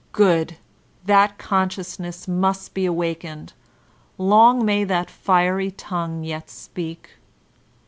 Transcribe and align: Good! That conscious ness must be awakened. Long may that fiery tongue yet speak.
Good! 0.13 0.57
That 1.05 1.37
conscious 1.37 1.99
ness 1.99 2.27
must 2.27 2.73
be 2.73 2.87
awakened. 2.87 3.53
Long 4.17 4.65
may 4.65 4.83
that 4.83 5.11
fiery 5.11 5.69
tongue 5.69 6.23
yet 6.23 6.49
speak. 6.49 7.17